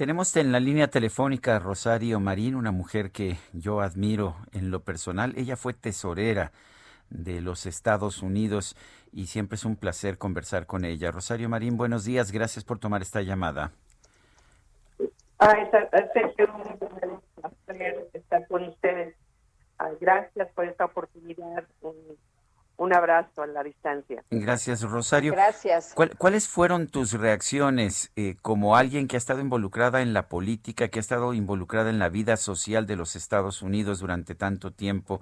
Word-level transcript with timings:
Tenemos 0.00 0.34
en 0.36 0.50
la 0.50 0.60
línea 0.60 0.88
telefónica 0.88 1.58
Rosario 1.58 2.20
Marín, 2.20 2.54
una 2.54 2.70
mujer 2.70 3.10
que 3.10 3.36
yo 3.52 3.82
admiro 3.82 4.34
en 4.50 4.70
lo 4.70 4.80
personal. 4.80 5.34
Ella 5.36 5.56
fue 5.56 5.74
tesorera 5.74 6.52
de 7.10 7.42
los 7.42 7.66
Estados 7.66 8.22
Unidos 8.22 8.78
y 9.12 9.26
siempre 9.26 9.56
es 9.56 9.66
un 9.66 9.76
placer 9.76 10.16
conversar 10.16 10.64
con 10.64 10.86
ella. 10.86 11.10
Rosario 11.10 11.50
Marín, 11.50 11.76
buenos 11.76 12.06
días, 12.06 12.32
gracias 12.32 12.64
por 12.64 12.78
tomar 12.78 13.02
esta 13.02 13.20
llamada. 13.20 13.72
Ah, 15.38 15.52
placer 17.66 18.08
estar 18.14 18.48
con 18.48 18.68
ustedes. 18.68 19.14
Gracias 20.00 20.48
por 20.54 20.64
esta 20.64 20.86
oportunidad. 20.86 21.64
Un, 22.80 22.94
abrazo 22.94 23.42
a 23.42 23.46
la 23.46 23.62
distancia. 23.62 24.24
Gracias, 24.30 24.82
Rosario. 24.82 25.32
Gracias. 25.32 25.92
¿Cuál, 25.94 26.16
¿Cuáles 26.16 26.48
fueron 26.48 26.88
tus 26.88 27.12
reacciones 27.12 28.12
eh, 28.16 28.36
como 28.42 28.76
alguien 28.76 29.06
que 29.06 29.16
ha 29.16 29.18
estado 29.18 29.40
involucrada 29.40 30.02
en 30.02 30.12
la 30.12 30.28
política, 30.28 30.88
que 30.88 30.98
ha 30.98 31.00
estado 31.00 31.34
involucrada 31.34 31.90
en 31.90 31.98
la 31.98 32.08
vida 32.08 32.36
social 32.36 32.86
de 32.86 32.96
los 32.96 33.16
Estados 33.16 33.62
Unidos 33.62 34.00
durante 34.00 34.34
tanto 34.34 34.72
tiempo? 34.72 35.20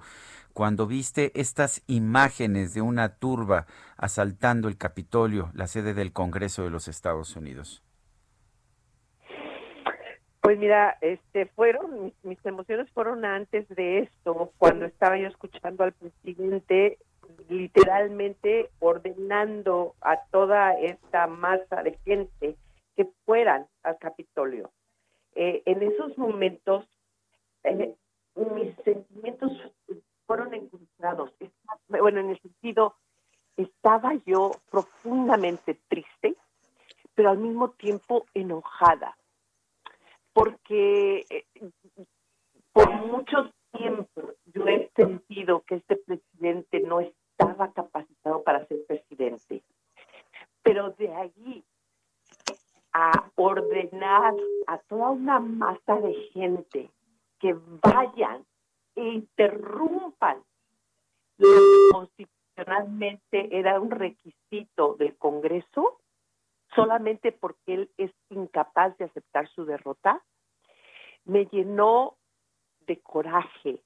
cuando 0.53 0.87
viste 0.87 1.31
estas 1.39 1.83
imágenes 1.87 2.73
de 2.73 2.81
una 2.81 3.15
turba 3.15 3.65
asaltando 3.97 4.67
el 4.67 4.77
Capitolio, 4.77 5.51
la 5.53 5.67
sede 5.67 5.93
del 5.93 6.11
Congreso 6.11 6.63
de 6.63 6.69
los 6.69 6.87
Estados 6.87 7.35
Unidos? 7.35 7.83
Pues 10.41 10.57
mira, 10.57 10.97
este 11.01 11.45
fueron 11.45 12.05
mis, 12.05 12.13
mis, 12.23 12.45
emociones 12.45 12.89
fueron 12.91 13.23
antes 13.23 13.67
de 13.69 13.99
esto, 13.99 14.51
cuando 14.57 14.85
estaba 14.85 15.17
yo 15.17 15.27
escuchando 15.27 15.83
al 15.83 15.93
presidente 15.93 16.97
literalmente 17.49 18.69
ordenando 18.79 19.95
a 20.01 20.17
toda 20.31 20.73
esta 20.73 21.27
masa 21.27 21.83
de 21.83 21.97
gente 22.05 22.55
que 22.95 23.09
fueran 23.25 23.67
al 23.83 23.97
Capitolio. 23.97 24.71
Eh, 25.35 25.63
en 25.65 25.83
esos 25.83 26.17
momentos, 26.17 26.87
eh, 27.63 27.95
mis 28.35 28.75
sentimientos 28.83 29.51
fueron 30.25 30.53
encontrados. 30.53 31.31
Bueno, 31.87 32.19
en 32.19 32.29
el 32.29 32.39
sentido, 32.39 32.95
estaba 33.57 34.13
yo 34.25 34.51
profundamente 34.69 35.79
triste, 35.87 36.35
pero 37.15 37.31
al 37.31 37.39
mismo 37.39 37.71
tiempo 37.71 38.25
enojada, 38.33 39.17
porque 40.33 41.25
De 50.97 51.13
allí 51.13 51.63
a 52.93 53.29
ordenar 53.35 54.33
a 54.67 54.77
toda 54.79 55.11
una 55.11 55.39
masa 55.39 55.95
de 55.97 56.13
gente 56.33 56.89
que 57.39 57.53
vayan 57.83 58.45
interrumpan 58.95 60.43
lo 61.37 61.47
que 61.47 61.93
constitucionalmente 61.93 63.57
era 63.57 63.79
un 63.79 63.91
requisito 63.91 64.95
del 64.95 65.17
Congreso 65.17 65.99
solamente 66.75 67.31
porque 67.31 67.73
él 67.73 67.91
es 67.97 68.11
incapaz 68.29 68.97
de 68.97 69.05
aceptar 69.05 69.47
su 69.49 69.65
derrota, 69.65 70.23
me 71.25 71.45
llenó 71.45 72.17
de 72.81 72.99
coraje. 73.01 73.81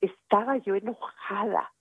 Estaba 0.00 0.56
yo 0.58 0.74
enojada. 0.74 1.72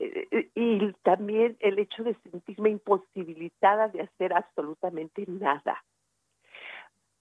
Eh, 0.00 0.50
y 0.54 0.92
también 1.02 1.56
el 1.60 1.78
hecho 1.78 2.04
de 2.04 2.14
sentirme 2.30 2.70
imposibilitada 2.70 3.88
de 3.88 4.02
hacer 4.02 4.32
absolutamente 4.32 5.24
nada 5.26 5.82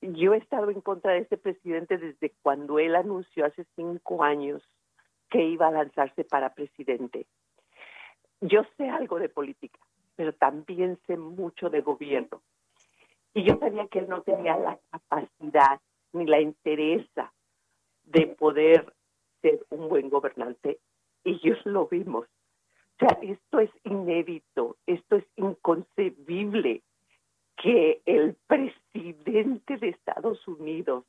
yo 0.02 0.34
he 0.34 0.38
estado 0.38 0.70
en 0.70 0.82
contra 0.82 1.14
de 1.14 1.20
este 1.20 1.38
presidente 1.38 1.98
desde 1.98 2.34
cuando 2.42 2.80
él 2.80 2.96
anunció 2.96 3.46
hace 3.46 3.66
cinco 3.76 4.24
años 4.24 4.62
que 5.30 5.44
iba 5.44 5.68
a 5.68 5.72
lanzarse 5.72 6.24
para 6.24 6.54
presidente. 6.54 7.26
Yo 8.42 8.62
sé 8.78 8.90
algo 8.90 9.20
de 9.20 9.30
política, 9.30 9.80
pero 10.16 10.34
también 10.34 11.00
sé 11.08 11.18
mucho 11.18 11.70
de 11.70 11.82
gobierno. 11.82 12.42
Y 13.34 13.44
yo 13.44 13.58
sabía 13.58 13.88
que 13.88 14.00
él 14.00 14.10
no 14.10 14.22
tenía 14.22 14.58
la 14.58 14.80
capacidad 14.92 15.82
ni 16.14 16.26
la 16.26 16.40
interesa 16.40 17.34
de 18.04 18.28
poder 18.28 18.94
ser 19.42 19.66
un 19.70 19.90
buen 19.90 20.10
gobernante. 20.10 20.80
Y 21.24 21.34
ellos 21.44 21.60
lo 21.66 21.88
vimos. 21.88 22.28
O 23.00 23.06
sea, 23.06 23.20
esto 23.22 23.60
es 23.60 23.70
inédito, 23.84 24.78
esto 24.88 25.18
es 25.18 25.26
inconcebible 25.36 26.82
que 27.56 28.02
el 28.06 28.36
presidente 28.48 29.78
de 29.78 29.90
Estados 29.90 30.48
Unidos 30.48 31.06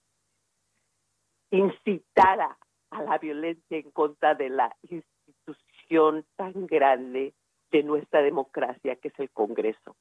incitara 1.51 2.59
a 2.91 3.03
la 3.03 3.17
violencia 3.19 3.79
en 3.79 3.91
contra 3.91 4.35
de 4.35 4.51
la 4.51 4.75
institución 4.83 6.27
tan 6.37 6.67
grande 6.67 7.33
de 7.71 7.83
nuestra 7.83 8.21
democracia 8.23 8.97
que 8.97 9.09
es 9.09 9.19
el 9.19 9.31
Congreso. 9.31 9.97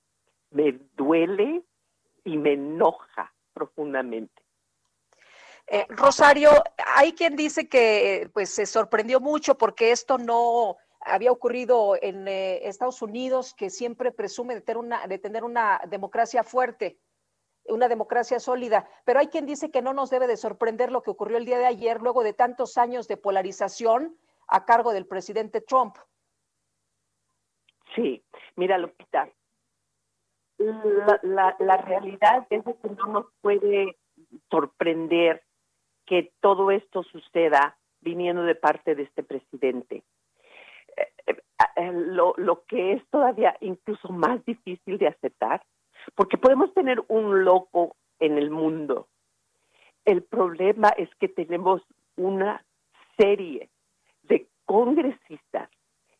Me 0.51 0.77
duele 0.95 1.63
y 2.25 2.37
me 2.37 2.53
enoja 2.53 3.33
profundamente. 3.53 4.41
Eh, 5.67 5.85
Rosario, 5.89 6.49
hay 6.95 7.11
quien 7.11 7.35
dice 7.35 7.67
que 7.67 8.29
pues 8.33 8.49
se 8.49 8.65
sorprendió 8.65 9.19
mucho 9.19 9.57
porque 9.57 9.91
esto 9.91 10.17
no 10.17 10.77
había 11.07 11.31
ocurrido 11.31 11.95
en 12.01 12.27
eh, 12.27 12.67
Estados 12.67 13.01
Unidos, 13.01 13.53
que 13.53 13.69
siempre 13.69 14.11
presume 14.11 14.55
de 14.55 14.61
tener, 14.61 14.77
una, 14.77 15.07
de 15.07 15.17
tener 15.17 15.43
una 15.43 15.81
democracia 15.87 16.43
fuerte, 16.43 16.99
una 17.65 17.87
democracia 17.87 18.39
sólida. 18.39 18.87
Pero 19.05 19.19
hay 19.19 19.27
quien 19.27 19.45
dice 19.45 19.71
que 19.71 19.81
no 19.81 19.93
nos 19.93 20.09
debe 20.09 20.27
de 20.27 20.37
sorprender 20.37 20.91
lo 20.91 21.01
que 21.01 21.11
ocurrió 21.11 21.37
el 21.37 21.45
día 21.45 21.57
de 21.57 21.65
ayer, 21.65 22.01
luego 22.01 22.23
de 22.23 22.33
tantos 22.33 22.77
años 22.77 23.07
de 23.07 23.17
polarización 23.17 24.17
a 24.47 24.65
cargo 24.65 24.93
del 24.93 25.05
presidente 25.05 25.61
Trump. 25.61 25.97
Sí, 27.95 28.23
mira, 28.55 28.77
Lupita, 28.77 29.29
la, 30.57 31.77
realidad 31.77 32.47
es 32.49 32.63
que 32.63 32.89
no 32.89 33.07
nos 33.07 33.25
puede 33.41 33.97
sorprender 34.49 35.43
que 36.05 36.31
todo 36.39 36.71
esto 36.71 37.03
suceda 37.03 37.77
viniendo 38.01 38.43
de 38.43 38.55
parte 38.55 38.95
de 38.95 39.03
este 39.03 39.23
presidente 39.23 40.03
eh, 41.87 41.91
lo, 41.93 42.33
lo 42.37 42.63
que 42.65 42.93
es 42.93 43.03
todavía 43.09 43.55
incluso 43.61 44.09
más 44.09 44.43
difícil 44.45 44.97
de 44.97 45.07
aceptar, 45.07 45.63
porque 46.15 46.37
podemos 46.37 46.73
tener 46.73 47.03
un 47.07 47.43
loco 47.43 47.95
en 48.19 48.37
el 48.37 48.49
mundo. 48.49 49.07
El 50.05 50.23
problema 50.23 50.89
es 50.89 51.09
que 51.19 51.27
tenemos 51.27 51.81
una 52.15 52.63
serie 53.17 53.69
de 54.23 54.47
congresistas 54.65 55.69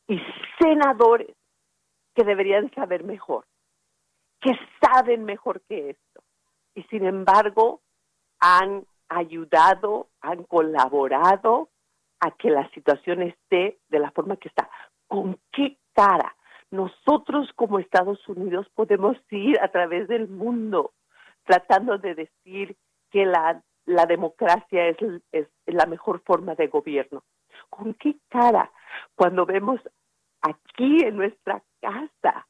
y 0.08 0.20
senadores 0.60 1.36
que 2.14 2.24
deberían 2.24 2.72
saber 2.74 3.04
mejor, 3.04 3.46
que 4.42 4.58
saben 4.82 5.24
mejor 5.26 5.62
que 5.70 5.92
esto. 5.92 6.24
Y 6.75 6.84
sin 6.84 7.06
embargo, 7.06 7.81
han 8.40 8.86
ayudado, 9.10 10.10
han 10.22 10.44
colaborado 10.44 11.70
a 12.20 12.31
que 12.31 12.50
la 12.50 12.70
situación 12.72 13.22
esté 13.22 13.80
de 13.90 14.00
la 14.00 14.12
forma 14.12 14.38
que 14.38 14.50
está. 14.50 14.70
¿Con 15.07 15.39
qué 15.51 15.77
cara 15.94 16.36
nosotros 16.69 17.50
como 17.56 17.80
Estados 17.80 18.27
Unidos 18.27 18.68
podemos 18.75 19.18
ir 19.31 19.59
a 19.62 19.69
través 19.69 20.07
del 20.07 20.27
mundo 20.27 20.94
tratando 21.45 21.98
de 21.98 22.13
decir 22.15 22.75
que 23.09 23.25
la, 23.25 23.63
la 23.86 24.06
democracia 24.06 24.89
es, 24.89 24.98
es 25.31 25.48
la 25.65 25.86
mejor 25.86 26.21
forma 26.25 26.56
de 26.56 26.68
gobierno? 26.68 27.24
¿Con 27.69 27.94
qué 27.94 28.15
cara 28.30 28.71
cuando 29.15 29.45
vemos 29.45 29.80
aquí 30.42 31.04
en 31.04 31.15
nuestra 31.15 31.63
casa 31.81 32.48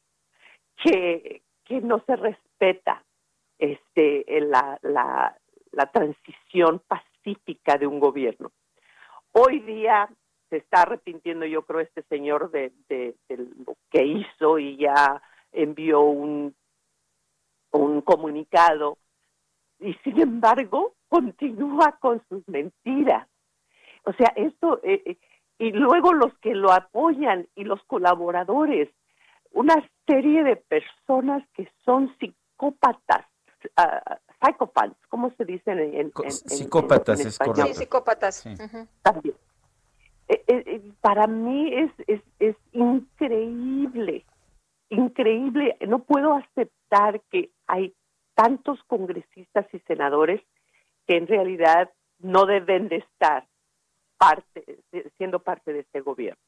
que, 0.83 1.43
que 1.63 1.81
no 1.81 2.03
se 2.05 2.15
respeta 2.15 3.03
este, 3.57 4.25
la, 4.41 4.77
la, 4.81 5.37
la 5.71 5.85
transición 5.91 6.81
pacífica 6.87 7.77
de 7.77 7.87
un 7.87 7.99
gobierno? 7.99 8.51
Hoy 9.31 9.59
día 9.59 10.09
se 10.49 10.57
está 10.57 10.83
arrepintiendo, 10.83 11.45
yo 11.45 11.63
creo, 11.63 11.81
este 11.81 12.03
señor 12.03 12.51
de, 12.51 12.71
de, 12.89 13.15
lo 13.65 13.75
que 13.89 14.05
hizo 14.05 14.59
y 14.59 14.77
ya 14.77 15.21
envió 15.51 16.01
un, 16.01 16.55
comunicado 18.05 18.97
y 19.79 19.93
sin 20.03 20.19
embargo 20.19 20.95
continúa 21.09 21.97
con 21.99 22.23
sus 22.27 22.47
mentiras. 22.47 23.27
O 24.03 24.13
sea, 24.13 24.33
esto, 24.35 24.79
eh, 24.83 25.01
eh, 25.05 25.17
y 25.59 25.71
luego 25.71 26.13
los 26.13 26.35
que 26.39 26.55
lo 26.55 26.71
apoyan 26.71 27.47
y 27.55 27.65
los 27.65 27.83
colaboradores, 27.83 28.89
una 29.51 29.75
serie 30.07 30.43
de 30.43 30.55
personas 30.55 31.47
que 31.53 31.69
son 31.83 32.15
psicópatas, 32.17 33.25
uh, 33.77 34.65
¿cómo 35.09 35.31
se 35.37 35.45
dice 35.45 35.71
en, 35.71 36.11
en, 36.15 36.31
psicópatas, 36.31 37.19
es 37.19 37.37
correcto. 37.37 37.67
Sí, 37.67 37.73
psicópatas. 37.73 38.43
También. 39.01 39.35
Eh, 40.29 40.91
para 41.01 41.27
mí 41.27 41.73
es, 41.73 41.91
es, 42.07 42.21
es 42.39 42.55
increíble, 42.73 44.25
increíble. 44.89 45.77
No 45.87 45.99
puedo 45.99 46.33
aceptar 46.33 47.21
que 47.29 47.51
hay 47.65 47.93
tantos 48.35 48.83
congresistas 48.83 49.65
y 49.73 49.79
senadores 49.79 50.41
que 51.07 51.17
en 51.17 51.27
realidad 51.27 51.89
no 52.19 52.45
deben 52.45 52.89
de 52.89 52.97
estar 52.97 53.47
parte, 54.17 54.79
siendo 55.17 55.39
parte 55.39 55.73
de 55.73 55.79
este 55.79 56.01
gobierno. 56.01 56.41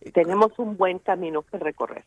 Eh, 0.00 0.10
Tenemos 0.12 0.58
un 0.58 0.76
buen 0.76 0.98
camino 0.98 1.42
que 1.42 1.58
recorrer. 1.58 2.04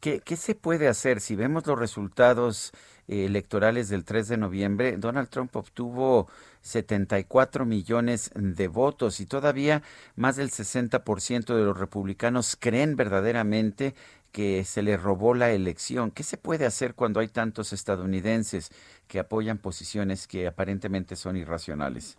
¿Qué, 0.00 0.20
¿Qué, 0.20 0.36
se 0.36 0.54
puede 0.54 0.88
hacer 0.88 1.20
si 1.20 1.34
vemos 1.34 1.66
los 1.66 1.78
resultados 1.78 2.72
eh, 3.08 3.24
electorales 3.24 3.88
del 3.88 4.04
3 4.04 4.28
de 4.28 4.36
noviembre? 4.36 4.96
Donald 4.98 5.28
Trump 5.28 5.54
obtuvo 5.56 6.28
74 6.60 7.64
millones 7.64 8.30
de 8.34 8.68
votos 8.68 9.20
y 9.20 9.26
todavía 9.26 9.82
más 10.16 10.36
del 10.36 10.50
60% 10.50 11.54
de 11.54 11.64
los 11.64 11.78
republicanos 11.78 12.56
creen 12.58 12.96
verdaderamente 12.96 13.94
que 14.34 14.64
se 14.64 14.82
le 14.82 14.96
robó 14.96 15.32
la 15.34 15.52
elección. 15.52 16.10
¿Qué 16.10 16.24
se 16.24 16.36
puede 16.36 16.66
hacer 16.66 16.94
cuando 16.94 17.20
hay 17.20 17.28
tantos 17.28 17.72
estadounidenses 17.72 18.72
que 19.06 19.20
apoyan 19.20 19.58
posiciones 19.58 20.26
que 20.26 20.48
aparentemente 20.48 21.14
son 21.14 21.36
irracionales? 21.36 22.18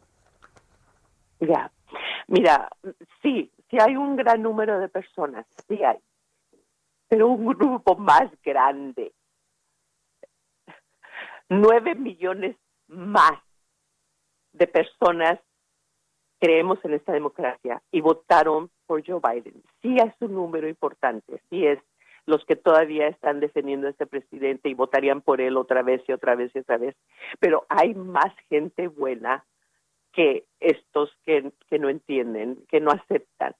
Ya, 1.42 1.70
mira, 2.28 2.70
sí, 3.22 3.52
sí 3.70 3.78
hay 3.82 3.98
un 3.98 4.16
gran 4.16 4.42
número 4.42 4.80
de 4.80 4.88
personas, 4.88 5.46
sí 5.68 5.84
hay, 5.84 5.98
pero 7.08 7.28
un 7.28 7.46
grupo 7.46 7.96
más 7.96 8.30
grande, 8.44 9.14
nueve 11.50 11.96
millones 11.96 12.56
más 12.88 13.40
de 14.54 14.68
personas 14.68 15.40
creemos 16.40 16.80
en 16.84 16.94
esta 16.94 17.14
democracia 17.14 17.82
y 17.92 18.02
votaron 18.02 18.70
por 18.86 19.06
Joe 19.06 19.20
Biden. 19.20 19.64
Sí 19.82 19.98
es 19.98 20.14
un 20.20 20.34
número 20.34 20.68
importante, 20.68 21.42
sí 21.50 21.66
es 21.66 21.80
los 22.26 22.44
que 22.46 22.56
todavía 22.56 23.08
están 23.08 23.40
defendiendo 23.40 23.88
a 23.88 23.92
este 23.92 24.08
presidente 24.08 24.70
y 24.70 24.74
votarían 24.74 25.22
por 25.22 25.42
él 25.42 25.58
otra 25.58 25.84
vez 25.84 26.02
y 26.08 26.12
otra 26.12 26.36
vez 26.36 26.52
y 26.56 26.60
otra 26.60 26.78
vez. 26.78 26.96
Pero 27.40 27.66
hay 27.70 27.94
más 27.94 28.34
gente 28.50 28.88
buena 28.88 29.46
que 30.12 30.46
estos 30.60 31.12
que, 31.24 31.52
que 31.70 31.78
no 31.78 31.90
entienden, 31.90 32.66
que 32.68 32.80
no 32.80 32.90
aceptan. 32.92 33.54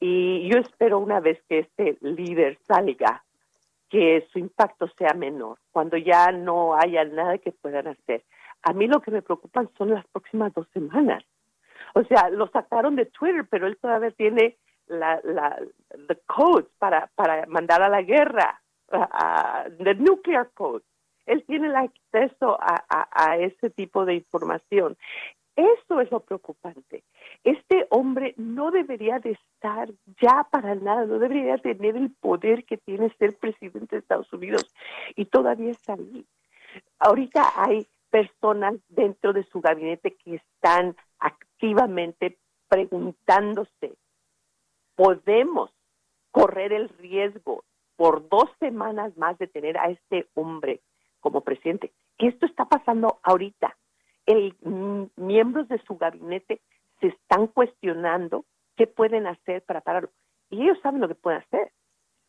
Y 0.00 0.48
yo 0.48 0.58
espero 0.58 0.98
una 0.98 1.20
vez 1.20 1.42
que 1.48 1.60
este 1.60 1.96
líder 2.00 2.58
salga, 2.66 3.24
que 3.88 4.26
su 4.32 4.38
impacto 4.38 4.88
sea 4.98 5.14
menor, 5.14 5.58
cuando 5.70 5.96
ya 5.96 6.32
no 6.32 6.74
haya 6.74 7.04
nada 7.04 7.38
que 7.38 7.52
puedan 7.52 7.86
hacer. 7.86 8.24
A 8.62 8.72
mí 8.72 8.86
lo 8.86 9.00
que 9.00 9.10
me 9.10 9.22
preocupan 9.22 9.68
son 9.76 9.90
las 9.90 10.06
próximas 10.08 10.52
dos 10.54 10.66
semanas. 10.72 11.24
O 11.94 12.02
sea, 12.04 12.28
lo 12.30 12.48
sacaron 12.48 12.96
de 12.96 13.06
Twitter, 13.06 13.46
pero 13.48 13.66
él 13.66 13.76
todavía 13.76 14.10
tiene 14.10 14.56
la, 14.86 15.20
la 15.22 15.60
the 16.08 16.18
codes 16.26 16.66
para, 16.78 17.08
para 17.14 17.46
mandar 17.46 17.82
a 17.82 17.88
la 17.88 18.02
guerra, 18.02 18.60
uh, 18.92 19.70
the 19.82 19.94
nuclear 19.94 20.50
code. 20.54 20.82
Él 21.26 21.44
tiene 21.46 21.68
el 21.68 21.76
acceso 21.76 22.58
a, 22.60 22.84
a, 22.88 23.08
a 23.12 23.36
ese 23.38 23.70
tipo 23.70 24.04
de 24.04 24.14
información. 24.14 24.96
Eso 25.56 26.00
es 26.00 26.10
lo 26.10 26.20
preocupante. 26.20 27.04
Este 27.44 27.86
hombre 27.90 28.34
no 28.36 28.70
debería 28.70 29.20
de 29.20 29.32
estar 29.32 29.88
ya 30.20 30.46
para 30.50 30.74
nada, 30.74 31.06
no 31.06 31.18
debería 31.18 31.58
tener 31.58 31.96
el 31.96 32.10
poder 32.10 32.64
que 32.64 32.76
tiene 32.76 33.14
ser 33.18 33.36
presidente 33.36 33.96
de 33.96 34.00
Estados 34.00 34.32
Unidos 34.32 34.74
y 35.14 35.26
todavía 35.26 35.70
está 35.70 35.94
ahí. 35.94 36.26
Ahorita 36.98 37.52
hay 37.56 37.86
personas 38.10 38.74
dentro 38.88 39.32
de 39.32 39.44
su 39.44 39.60
gabinete 39.60 40.16
que 40.16 40.36
están 40.36 40.96
activamente 41.18 42.38
preguntándose 42.68 43.94
podemos 44.94 45.70
correr 46.30 46.72
el 46.72 46.88
riesgo 46.88 47.64
por 47.96 48.28
dos 48.28 48.50
semanas 48.58 49.16
más 49.16 49.38
de 49.38 49.46
tener 49.46 49.78
a 49.78 49.90
este 49.90 50.28
hombre 50.34 50.80
como 51.20 51.42
presidente. 51.42 51.92
Esto 52.18 52.46
está 52.46 52.64
pasando 52.64 53.18
ahorita. 53.22 53.76
El, 54.26 54.54
mm, 54.62 55.04
miembros 55.16 55.68
de 55.68 55.78
su 55.86 55.96
gabinete 55.96 56.60
se 57.00 57.08
están 57.08 57.46
cuestionando 57.48 58.44
qué 58.76 58.86
pueden 58.86 59.26
hacer 59.26 59.62
para 59.62 59.80
pararlo. 59.80 60.10
Y 60.50 60.62
ellos 60.62 60.78
saben 60.82 61.00
lo 61.00 61.08
que 61.08 61.14
pueden 61.14 61.40
hacer. 61.40 61.72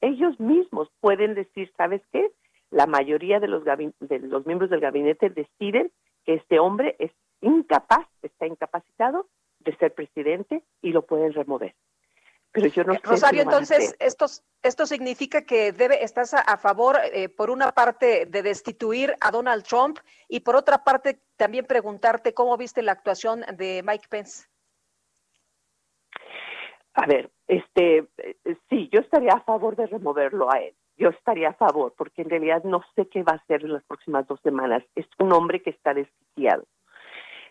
Ellos 0.02 0.40
mismos 0.40 0.90
pueden 1.00 1.36
decir, 1.36 1.72
¿sabes 1.78 2.02
qué? 2.12 2.32
La 2.72 2.86
mayoría 2.86 3.40
de 3.40 3.48
los, 3.48 3.64
de 3.64 4.20
los 4.20 4.46
miembros 4.46 4.70
del 4.70 4.82
gabinete 4.82 5.30
deciden 5.30 5.92
que 6.26 6.36
este 6.36 6.60
hombre 6.60 6.96
es 7.00 7.12
incapaz, 7.42 8.08
está 8.22 8.48
incapacitado 8.48 9.28
de 9.60 9.76
ser 9.78 9.94
presidente 9.94 10.64
y 10.82 10.92
lo 10.92 11.04
pueden 11.04 11.34
remover. 11.34 11.74
Pero 12.56 12.68
yo 12.68 12.86
no 12.86 12.94
eh, 12.94 13.02
Rosario, 13.04 13.42
entonces, 13.42 13.98
esto, 14.00 14.28
esto 14.64 14.86
significa 14.86 15.42
que 15.42 15.74
debe, 15.74 16.02
estás 16.02 16.34
a, 16.34 16.58
favor, 16.58 16.98
eh, 17.12 17.28
por 17.28 17.50
una 17.50 17.74
parte, 17.74 18.26
de 18.28 18.42
destituir 18.44 19.14
a 19.20 19.30
Donald 19.30 19.66
Trump 19.66 20.00
y 20.30 20.40
por 20.40 20.56
otra 20.56 20.82
parte, 20.86 21.20
también 21.36 21.66
preguntarte 21.66 22.34
cómo 22.34 22.56
viste 22.56 22.82
la 22.82 22.94
actuación 22.94 23.42
de 23.58 23.84
Mike 23.86 24.08
Pence. 24.10 24.48
A 26.94 27.06
ver, 27.06 27.30
este, 27.46 28.08
eh, 28.20 28.38
sí, 28.70 28.88
yo 28.90 29.02
estaría 29.02 29.34
a 29.34 29.42
favor 29.42 29.76
de 29.76 29.88
removerlo 29.88 30.50
a 30.50 30.60
él. 30.60 30.74
Yo 30.96 31.10
estaría 31.10 31.50
a 31.50 31.56
favor, 31.56 31.94
porque 31.98 32.22
en 32.22 32.30
realidad 32.30 32.64
no 32.64 32.82
sé 32.96 33.10
qué 33.10 33.22
va 33.22 33.34
a 33.34 33.44
hacer 33.44 33.66
en 33.66 33.74
las 33.74 33.84
próximas 33.84 34.26
dos 34.28 34.40
semanas. 34.40 34.82
Es 34.96 35.08
un 35.20 35.34
hombre 35.34 35.62
que 35.62 35.72
está 35.72 35.94
desquiciado. 35.94 36.64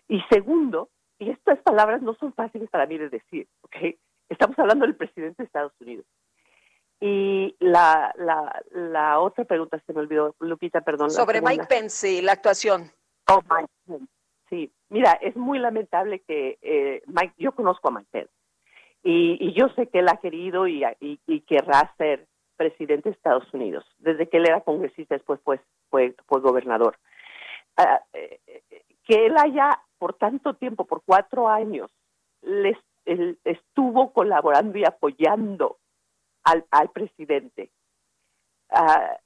Y 0.08 0.22
segundo, 0.30 0.88
y 1.18 1.28
estas 1.28 1.58
palabras 1.58 2.00
no 2.00 2.14
son 2.14 2.32
fáciles 2.32 2.70
para 2.70 2.86
mí 2.86 2.96
de 2.96 3.10
decir, 3.10 3.46
¿ok? 3.60 3.96
Estamos 4.28 4.58
hablando 4.58 4.86
del 4.86 4.96
presidente 4.96 5.42
de 5.42 5.46
Estados 5.46 5.72
Unidos. 5.80 6.06
Y 7.00 7.54
la, 7.58 8.14
la, 8.16 8.62
la 8.70 9.20
otra 9.20 9.44
pregunta 9.44 9.80
se 9.86 9.92
me 9.92 10.00
olvidó, 10.00 10.34
Lupita, 10.40 10.80
perdón. 10.80 11.10
Sobre 11.10 11.42
Mike 11.42 11.66
Pence 11.68 12.10
y 12.10 12.22
la 12.22 12.32
actuación. 12.32 12.90
Oh, 13.28 13.40
Mike 13.50 13.72
Pence. 13.86 14.06
Sí, 14.48 14.72
mira, 14.88 15.12
es 15.20 15.36
muy 15.36 15.58
lamentable 15.58 16.20
que 16.20 16.58
eh, 16.62 17.02
Mike, 17.06 17.34
yo 17.38 17.52
conozco 17.52 17.88
a 17.88 17.92
Mike 17.92 18.08
Pence 18.10 18.32
y, 19.02 19.36
y, 19.40 19.52
yo 19.52 19.68
sé 19.70 19.88
que 19.88 19.98
él 19.98 20.08
ha 20.08 20.18
querido 20.18 20.66
y, 20.66 20.84
y, 21.00 21.20
y, 21.26 21.40
querrá 21.42 21.94
ser 21.98 22.26
presidente 22.56 23.10
de 23.10 23.14
Estados 23.14 23.52
Unidos. 23.52 23.84
Desde 23.98 24.28
que 24.28 24.38
él 24.38 24.46
era 24.46 24.62
congresista, 24.62 25.14
después 25.14 25.40
pues, 25.44 25.60
fue, 25.90 26.14
fue 26.26 26.40
gobernador. 26.40 26.96
Uh, 27.76 28.18
que 29.04 29.26
él 29.26 29.34
haya 29.36 29.78
por 29.98 30.14
tanto 30.14 30.54
tiempo, 30.54 30.86
por 30.86 31.02
cuatro 31.04 31.48
años, 31.48 31.90
les 32.42 32.76
él 33.04 33.38
estuvo 33.44 34.12
colaborando 34.12 34.78
y 34.78 34.84
apoyando 34.84 35.78
al, 36.44 36.66
al 36.70 36.90
presidente. 36.90 37.70
Uh, 38.70 39.16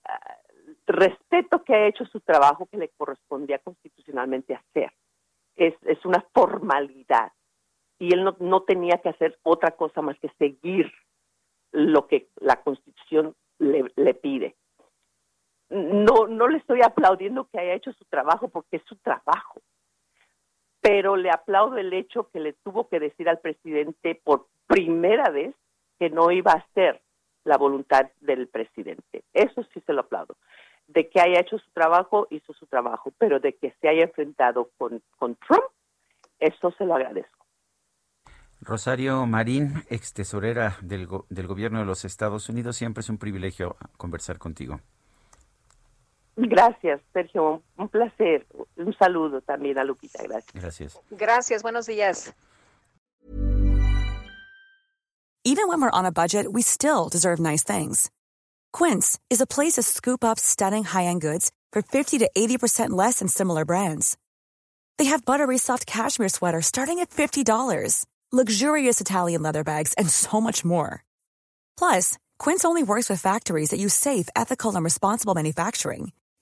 respeto 0.87 1.64
que 1.64 1.75
ha 1.75 1.87
hecho 1.87 2.04
su 2.06 2.20
trabajo 2.20 2.66
que 2.66 2.76
le 2.76 2.88
correspondía 2.90 3.58
constitucionalmente 3.58 4.54
hacer. 4.54 4.92
Es, 5.56 5.75
es 5.82 6.04
una 6.04 6.25
formalidad. 6.35 7.32
Y 7.99 8.12
él 8.14 8.25
no, 8.25 8.37
no 8.38 8.62
tenía 8.62 8.99
que 8.99 9.08
hacer 9.08 9.38
otra 9.42 9.73
cosa 9.73 10.02
más 10.02 10.18
que 10.20 10.30
seguir 10.38 10.92
lo 11.73 12.06
que 12.06 12.28
la 12.37 12.62
constitución 12.62 13.35
le, 13.58 13.90
le 13.97 14.14
pide. 14.14 14.56
No, 15.68 16.26
no 16.26 16.49
le 16.49 16.58
estoy 16.58 16.80
aplaudiendo 16.82 17.49
que 17.49 17.58
haya 17.58 17.75
hecho 17.75 17.92
su 17.92 18.04
trabajo 18.06 18.49
porque 18.49 18.76
es 18.76 18.82
su 18.85 18.97
trabajo 18.97 19.61
pero 20.80 21.16
le 21.16 21.30
aplaudo 21.30 21.76
el 21.76 21.92
hecho 21.92 22.28
que 22.30 22.40
le 22.40 22.52
tuvo 22.52 22.88
que 22.88 23.00
decir 23.00 23.28
al 23.28 23.40
presidente 23.40 24.20
por 24.23 24.47
primera 24.66 25.30
vez 25.30 25.54
que 25.99 26.11
no 26.11 26.30
iba 26.30 26.52
a 26.52 26.66
ser 26.75 27.02
la 27.44 27.56
voluntad 27.56 28.06
del 28.20 28.49
presidente. 28.49 29.25
Eso 29.32 29.64
sí 29.75 29.80
se 29.87 29.92
lo 29.92 30.02
aplaudo. 30.02 30.37
De 30.87 31.08
que 31.08 31.20
haya 31.20 31.40
hecho 31.40 31.58
su 31.58 31.70
trabajo, 31.73 32.28
hizo 32.30 32.52
su 32.54 32.66
trabajo, 32.66 33.12
pero 33.18 33.40
de 33.40 33.54
que 33.54 33.75
se 33.80 33.88
haya 33.88 34.04
enfrentado 34.04 34.70
con, 34.78 35.02
Trump, 35.18 35.64
eso 36.38 36.70
se 36.78 36.85
lo 36.85 36.94
agradezco. 36.94 37.47
Rosario 38.61 39.25
Marín, 39.26 39.85
ex 39.88 40.12
tesorera 40.12 40.76
del, 40.82 41.08
del 41.28 41.47
gobierno 41.47 41.78
de 41.78 41.85
los 41.85 42.04
Estados 42.04 42.49
Unidos, 42.49 42.76
siempre 42.76 43.00
es 43.00 43.08
un 43.08 43.18
privilegio 43.18 43.76
conversar 43.97 44.38
contigo. 44.38 44.80
Gracias, 46.38 47.00
Sergio. 47.12 47.62
Un 47.76 47.88
placer. 47.88 48.47
Un 48.76 48.95
saludo 48.97 49.40
también 49.40 49.76
a 49.78 49.85
Lupita. 49.85 50.23
Gracias. 50.23 50.52
Gracias. 50.54 51.00
Gracias. 51.11 51.62
Buenos 51.62 51.87
días. 51.87 52.33
Even 55.45 55.68
when 55.68 55.80
we're 55.80 55.90
on 55.90 56.04
a 56.04 56.12
budget, 56.12 56.52
we 56.52 56.62
still 56.62 57.09
deserve 57.09 57.40
nice 57.40 57.64
things. 57.64 58.11
Quince 58.73 59.18
is 59.30 59.40
a 59.40 59.47
place 59.47 59.75
to 59.75 59.83
scoop 59.83 60.23
up 60.23 60.38
stunning 60.38 60.85
high-end 60.85 61.23
goods 61.23 61.50
for 61.73 61.80
50 61.80 62.18
to 62.18 62.30
80% 62.37 62.90
less 62.90 63.21
than 63.21 63.28
similar 63.28 63.64
brands. 63.64 64.16
They 64.99 65.07
have 65.07 65.25
buttery 65.25 65.59
soft 65.59 65.87
cashmere 65.87 66.28
sweaters 66.28 66.66
starting 66.66 66.99
at 66.99 67.11
$50, 67.11 68.04
luxurious 68.30 69.00
Italian 69.00 69.42
leather 69.42 69.64
bags, 69.64 69.95
and 69.95 70.11
so 70.11 70.40
much 70.40 70.64
more. 70.64 71.02
Plus, 71.78 72.18
Quince 72.38 72.64
only 72.64 72.83
works 72.83 73.09
with 73.09 73.21
factories 73.21 73.71
that 73.71 73.80
use 73.80 73.95
safe, 73.95 74.28
ethical, 74.37 74.75
and 74.76 74.85
responsible 74.85 75.35
manufacturing. 75.35 76.12